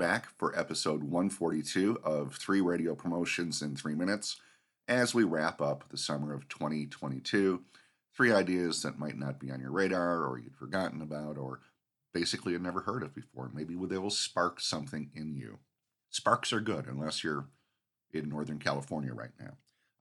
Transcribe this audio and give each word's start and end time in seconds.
episode 0.00 1.02
142 1.02 1.98
of 2.04 2.36
Three 2.36 2.60
Radio 2.60 2.94
Promotions 2.94 3.62
in 3.62 3.74
Three 3.74 3.96
Minutes 3.96 4.40
as 4.86 5.12
we 5.12 5.24
wrap 5.24 5.60
up 5.60 5.88
the 5.88 5.96
summer 5.96 6.32
of 6.32 6.48
2022. 6.48 7.62
Three 8.16 8.32
ideas 8.32 8.82
that 8.82 8.98
might 8.98 9.18
not 9.18 9.40
be 9.40 9.50
on 9.50 9.60
your 9.60 9.72
radar 9.72 10.24
or 10.24 10.38
you'd 10.38 10.56
forgotten 10.56 11.02
about 11.02 11.36
or 11.36 11.60
basically 12.14 12.52
had 12.52 12.62
never 12.62 12.82
heard 12.82 13.02
of 13.02 13.14
before. 13.14 13.50
Maybe 13.52 13.74
they 13.74 13.98
will 13.98 14.10
spark 14.10 14.60
something 14.60 15.10
in 15.14 15.34
you. 15.34 15.58
Sparks 16.10 16.52
are 16.52 16.60
good 16.60 16.86
unless 16.86 17.24
you're 17.24 17.46
in 18.12 18.28
Northern 18.28 18.58
California 18.58 19.12
right 19.12 19.32
now. 19.40 19.54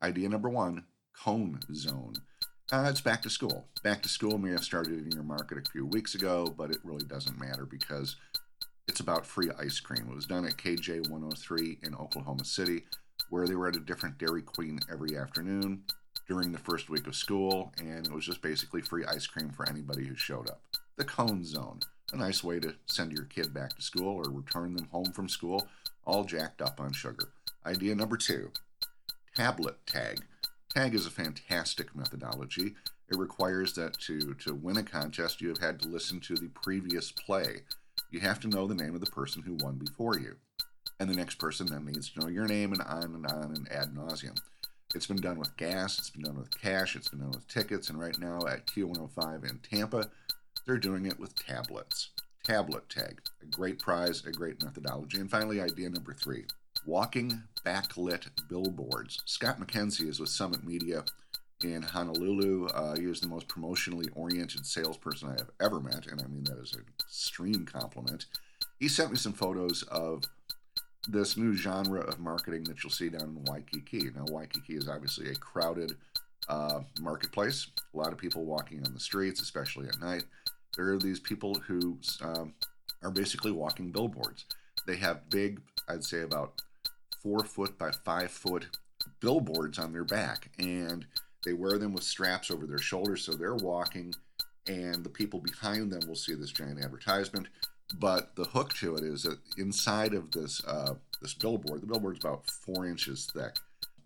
Idea 0.03 0.29
number 0.29 0.49
one 0.49 0.83
Cone 1.13 1.59
Zone. 1.73 2.13
Uh, 2.71 2.87
it's 2.89 3.01
back 3.01 3.23
to 3.23 3.29
school. 3.29 3.65
Back 3.83 4.03
to 4.03 4.09
school 4.09 4.37
may 4.37 4.51
have 4.51 4.63
started 4.63 5.05
in 5.05 5.11
your 5.11 5.23
market 5.23 5.57
a 5.57 5.71
few 5.71 5.85
weeks 5.85 6.13
ago, 6.13 6.53
but 6.55 6.69
it 6.69 6.77
really 6.83 7.05
doesn't 7.05 7.39
matter 7.39 7.65
because 7.65 8.15
it's 8.87 8.99
about 8.99 9.25
free 9.25 9.49
ice 9.59 9.79
cream. 9.79 10.07
It 10.09 10.15
was 10.15 10.25
done 10.25 10.45
at 10.45 10.57
KJ 10.57 11.09
103 11.09 11.79
in 11.83 11.95
Oklahoma 11.95 12.45
City, 12.45 12.85
where 13.29 13.47
they 13.47 13.55
were 13.55 13.67
at 13.67 13.75
a 13.75 13.81
different 13.81 14.17
Dairy 14.17 14.41
Queen 14.41 14.79
every 14.91 15.17
afternoon 15.17 15.83
during 16.27 16.51
the 16.51 16.59
first 16.59 16.89
week 16.89 17.07
of 17.07 17.15
school, 17.15 17.71
and 17.77 18.05
it 18.05 18.13
was 18.13 18.25
just 18.25 18.41
basically 18.41 18.81
free 18.81 19.05
ice 19.05 19.27
cream 19.27 19.49
for 19.49 19.67
anybody 19.67 20.05
who 20.05 20.15
showed 20.15 20.49
up. 20.49 20.61
The 20.97 21.05
Cone 21.05 21.43
Zone, 21.43 21.79
a 22.11 22.17
nice 22.17 22.43
way 22.43 22.59
to 22.59 22.75
send 22.85 23.11
your 23.11 23.25
kid 23.25 23.53
back 23.53 23.75
to 23.75 23.81
school 23.81 24.15
or 24.15 24.31
return 24.31 24.75
them 24.75 24.87
home 24.91 25.11
from 25.13 25.29
school, 25.29 25.67
all 26.05 26.23
jacked 26.23 26.61
up 26.61 26.79
on 26.79 26.93
sugar. 26.93 27.29
Idea 27.65 27.95
number 27.95 28.17
two 28.17 28.51
tablet 29.35 29.75
tag. 29.85 30.21
Tag 30.73 30.95
is 30.95 31.05
a 31.05 31.11
fantastic 31.11 31.95
methodology. 31.95 32.73
It 33.09 33.17
requires 33.17 33.73
that 33.73 33.99
to, 34.01 34.33
to 34.45 34.55
win 34.55 34.77
a 34.77 34.83
contest, 34.83 35.41
you 35.41 35.49
have 35.49 35.59
had 35.59 35.79
to 35.81 35.87
listen 35.87 36.19
to 36.21 36.35
the 36.35 36.49
previous 36.49 37.11
play. 37.11 37.61
You 38.11 38.19
have 38.21 38.39
to 38.41 38.47
know 38.47 38.67
the 38.67 38.75
name 38.75 38.95
of 38.95 39.01
the 39.01 39.11
person 39.11 39.43
who 39.43 39.55
won 39.55 39.75
before 39.75 40.17
you. 40.17 40.35
And 40.99 41.09
the 41.09 41.15
next 41.15 41.35
person 41.35 41.67
then 41.67 41.85
needs 41.85 42.09
to 42.09 42.19
know 42.19 42.27
your 42.27 42.47
name 42.47 42.73
and 42.73 42.81
on 42.81 43.03
and 43.03 43.25
on 43.27 43.55
and 43.55 43.71
ad 43.71 43.93
nauseum. 43.93 44.37
It's 44.95 45.05
been 45.07 45.17
done 45.17 45.37
with 45.37 45.55
gas, 45.57 45.99
it's 45.99 46.09
been 46.09 46.23
done 46.23 46.37
with 46.37 46.61
cash, 46.61 46.95
it's 46.95 47.09
been 47.09 47.19
done 47.19 47.31
with 47.31 47.47
tickets, 47.47 47.89
and 47.89 47.99
right 47.99 48.17
now 48.17 48.39
at 48.47 48.65
Q105 48.67 49.49
in 49.49 49.59
Tampa, 49.59 50.09
they're 50.65 50.77
doing 50.77 51.05
it 51.05 51.19
with 51.19 51.35
tablets. 51.35 52.09
Tablet 52.43 52.87
tag, 52.89 53.19
a 53.41 53.45
great 53.45 53.79
prize, 53.79 54.25
a 54.25 54.31
great 54.31 54.63
methodology. 54.63 55.19
And 55.19 55.29
finally, 55.29 55.59
idea 55.59 55.89
number 55.89 56.13
three 56.13 56.45
walking 56.85 57.43
backlit 57.65 58.27
billboards. 58.47 59.21
Scott 59.25 59.59
McKenzie 59.59 60.07
is 60.07 60.19
with 60.19 60.29
Summit 60.29 60.63
Media 60.63 61.03
in 61.63 61.81
Honolulu. 61.81 62.67
Uh, 62.67 62.95
he 62.95 63.05
is 63.05 63.19
the 63.19 63.27
most 63.27 63.47
promotionally 63.47 64.09
oriented 64.15 64.65
salesperson 64.65 65.29
I 65.29 65.33
have 65.33 65.49
ever 65.61 65.79
met, 65.79 66.07
and 66.07 66.21
I 66.21 66.27
mean 66.27 66.43
that 66.45 66.59
as 66.61 66.73
an 66.73 66.83
extreme 66.99 67.65
compliment. 67.65 68.25
He 68.79 68.87
sent 68.87 69.11
me 69.11 69.17
some 69.17 69.33
photos 69.33 69.83
of 69.83 70.23
this 71.07 71.37
new 71.37 71.53
genre 71.53 72.01
of 72.01 72.19
marketing 72.19 72.65
that 72.65 72.83
you'll 72.83 72.91
see 72.91 73.09
down 73.09 73.21
in 73.21 73.45
Waikiki. 73.45 74.09
Now, 74.15 74.25
Waikiki 74.29 74.75
is 74.75 74.89
obviously 74.89 75.29
a 75.29 75.35
crowded 75.35 75.95
uh, 76.49 76.81
marketplace, 76.99 77.67
a 77.93 77.97
lot 77.97 78.11
of 78.11 78.17
people 78.17 78.45
walking 78.45 78.85
on 78.85 78.93
the 78.93 78.99
streets, 78.99 79.41
especially 79.41 79.87
at 79.87 79.99
night. 79.99 80.23
There 80.75 80.93
are 80.93 80.99
these 80.99 81.19
people 81.19 81.55
who 81.55 81.97
um, 82.21 82.53
are 83.01 83.11
basically 83.11 83.51
walking 83.51 83.91
billboards. 83.91 84.45
They 84.85 84.97
have 84.97 85.29
big, 85.29 85.61
I'd 85.87 86.03
say 86.03 86.21
about 86.21 86.61
four 87.21 87.43
foot 87.43 87.77
by 87.77 87.91
five 87.91 88.31
foot 88.31 88.67
billboards 89.19 89.79
on 89.79 89.93
their 89.93 90.03
back, 90.03 90.51
and 90.59 91.05
they 91.45 91.53
wear 91.53 91.77
them 91.77 91.93
with 91.93 92.03
straps 92.03 92.51
over 92.51 92.65
their 92.65 92.77
shoulders 92.77 93.23
so 93.23 93.33
they're 93.33 93.55
walking, 93.55 94.13
and 94.67 95.03
the 95.03 95.09
people 95.09 95.39
behind 95.39 95.91
them 95.91 96.07
will 96.07 96.15
see 96.15 96.33
this 96.33 96.51
giant 96.51 96.83
advertisement. 96.83 97.47
But 97.99 98.35
the 98.35 98.43
hook 98.43 98.73
to 98.75 98.95
it 98.95 99.03
is 99.03 99.23
that 99.23 99.39
inside 99.57 100.13
of 100.13 100.31
this 100.31 100.63
uh, 100.65 100.95
this 101.21 101.33
billboard, 101.33 101.81
the 101.81 101.87
billboard's 101.87 102.19
about 102.19 102.49
four 102.49 102.85
inches 102.85 103.27
thick. 103.33 103.57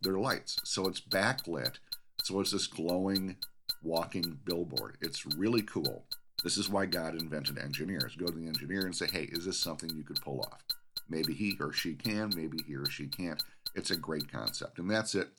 They're 0.01 0.19
lights, 0.19 0.59
so 0.63 0.87
it's 0.87 1.01
backlit. 1.01 1.75
So 2.23 2.39
it's 2.39 2.51
this 2.51 2.67
glowing 2.67 3.37
walking 3.83 4.37
billboard. 4.45 4.97
It's 5.01 5.25
really 5.25 5.63
cool. 5.63 6.05
This 6.43 6.57
is 6.57 6.69
why 6.69 6.85
God 6.85 7.19
invented 7.19 7.57
engineers. 7.57 8.15
Go 8.15 8.27
to 8.27 8.31
the 8.31 8.47
engineer 8.47 8.81
and 8.81 8.95
say, 8.95 9.07
hey, 9.11 9.23
is 9.31 9.45
this 9.45 9.57
something 9.57 9.89
you 9.95 10.03
could 10.03 10.21
pull 10.21 10.41
off? 10.41 10.61
Maybe 11.09 11.33
he 11.33 11.55
or 11.59 11.73
she 11.73 11.93
can, 11.93 12.31
maybe 12.35 12.59
he 12.65 12.75
or 12.75 12.85
she 12.85 13.07
can't. 13.07 13.41
It's 13.75 13.91
a 13.91 13.97
great 13.97 14.31
concept. 14.31 14.79
And 14.79 14.89
that's 14.89 15.15
it. 15.15 15.29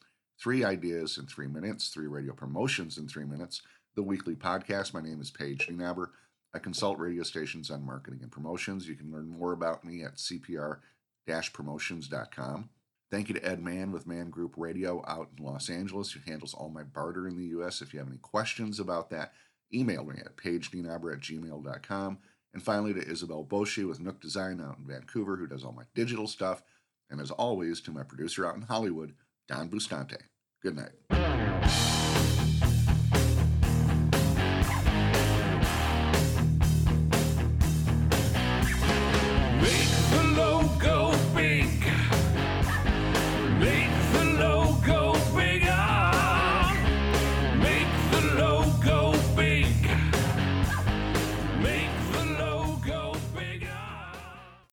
Three 0.42 0.64
ideas 0.64 1.18
in 1.18 1.26
three 1.26 1.46
minutes, 1.46 1.90
three 1.90 2.08
radio 2.08 2.32
promotions 2.32 2.98
in 2.98 3.06
three 3.06 3.24
minutes. 3.24 3.62
The 3.94 4.02
weekly 4.02 4.34
podcast. 4.34 4.92
My 4.92 5.00
name 5.00 5.20
is 5.20 5.30
Paige 5.30 5.68
Nienaber. 5.68 6.08
I 6.52 6.58
consult 6.58 6.98
radio 6.98 7.22
stations 7.22 7.70
on 7.70 7.86
marketing 7.86 8.20
and 8.22 8.32
promotions. 8.32 8.88
You 8.88 8.96
can 8.96 9.12
learn 9.12 9.28
more 9.28 9.52
about 9.52 9.84
me 9.84 10.02
at 10.02 10.16
cpr 10.16 10.78
promotions.com. 11.52 12.70
Thank 13.08 13.28
you 13.28 13.36
to 13.36 13.44
Ed 13.44 13.62
Mann 13.62 13.92
with 13.92 14.08
Mann 14.08 14.30
Group 14.30 14.54
Radio 14.56 15.04
out 15.06 15.28
in 15.38 15.44
Los 15.44 15.70
Angeles, 15.70 16.10
who 16.10 16.18
handles 16.26 16.54
all 16.54 16.70
my 16.70 16.82
barter 16.82 17.28
in 17.28 17.36
the 17.36 17.46
U.S. 17.46 17.80
If 17.80 17.92
you 17.92 18.00
have 18.00 18.08
any 18.08 18.18
questions 18.18 18.80
about 18.80 19.10
that, 19.10 19.34
email 19.72 20.04
me 20.04 20.16
at 20.18 20.36
paigenienaber 20.36 21.12
at 21.12 21.20
gmail.com. 21.20 22.18
And 22.52 22.62
finally, 22.62 22.92
to 22.94 23.08
Isabel 23.08 23.44
Boshi 23.44 23.86
with 23.86 24.00
Nook 24.00 24.20
Design 24.20 24.60
out 24.60 24.78
in 24.78 24.88
Vancouver, 24.88 25.36
who 25.36 25.46
does 25.46 25.62
all 25.62 25.72
my 25.72 25.84
digital 25.94 26.26
stuff. 26.26 26.64
And 27.10 27.20
as 27.20 27.30
always, 27.30 27.80
to 27.82 27.92
my 27.92 28.02
producer 28.02 28.44
out 28.44 28.56
in 28.56 28.62
Hollywood, 28.62 29.14
Don 29.46 29.68
Buscante. 29.68 30.18
Good 30.62 30.76
night. 30.76 31.41